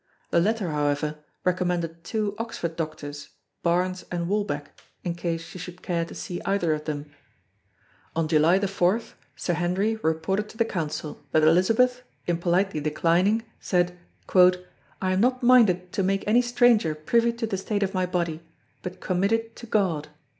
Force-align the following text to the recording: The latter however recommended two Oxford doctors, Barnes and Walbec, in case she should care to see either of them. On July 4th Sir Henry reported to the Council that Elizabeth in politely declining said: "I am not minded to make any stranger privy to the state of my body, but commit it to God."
The 0.31 0.39
latter 0.39 0.71
however 0.71 1.19
recommended 1.43 2.03
two 2.03 2.33
Oxford 2.39 2.75
doctors, 2.75 3.29
Barnes 3.61 4.03
and 4.11 4.27
Walbec, 4.27 4.69
in 5.03 5.13
case 5.13 5.43
she 5.43 5.59
should 5.59 5.83
care 5.83 6.05
to 6.05 6.15
see 6.15 6.41
either 6.43 6.73
of 6.73 6.85
them. 6.85 7.11
On 8.15 8.27
July 8.27 8.57
4th 8.57 9.13
Sir 9.35 9.53
Henry 9.53 9.97
reported 9.97 10.49
to 10.49 10.57
the 10.57 10.65
Council 10.65 11.23
that 11.33 11.43
Elizabeth 11.43 12.01
in 12.25 12.39
politely 12.39 12.79
declining 12.79 13.43
said: 13.59 13.95
"I 14.33 14.57
am 15.11 15.21
not 15.21 15.43
minded 15.43 15.91
to 15.91 16.01
make 16.01 16.23
any 16.25 16.41
stranger 16.41 16.95
privy 16.95 17.31
to 17.33 17.45
the 17.45 17.55
state 17.55 17.83
of 17.83 17.93
my 17.93 18.07
body, 18.07 18.41
but 18.81 19.01
commit 19.01 19.31
it 19.31 19.55
to 19.57 19.67
God." 19.67 20.07